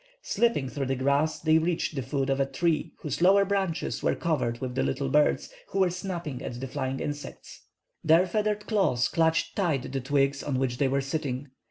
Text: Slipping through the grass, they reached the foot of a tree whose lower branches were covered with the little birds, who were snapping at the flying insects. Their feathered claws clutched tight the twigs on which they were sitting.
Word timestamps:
Slipping 0.23 0.67
through 0.67 0.87
the 0.87 0.95
grass, 0.95 1.39
they 1.39 1.59
reached 1.59 1.93
the 1.93 2.01
foot 2.01 2.31
of 2.31 2.39
a 2.39 2.45
tree 2.47 2.93
whose 3.01 3.21
lower 3.21 3.45
branches 3.45 4.01
were 4.01 4.15
covered 4.15 4.57
with 4.59 4.73
the 4.73 4.81
little 4.81 5.09
birds, 5.09 5.53
who 5.67 5.77
were 5.77 5.91
snapping 5.91 6.41
at 6.41 6.59
the 6.59 6.67
flying 6.67 6.99
insects. 6.99 7.67
Their 8.03 8.25
feathered 8.25 8.65
claws 8.65 9.07
clutched 9.07 9.55
tight 9.55 9.91
the 9.91 10.01
twigs 10.01 10.41
on 10.41 10.57
which 10.57 10.79
they 10.79 10.87
were 10.87 11.01
sitting. 11.01 11.51